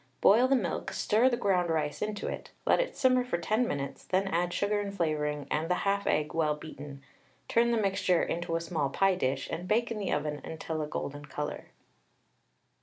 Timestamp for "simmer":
2.97-3.23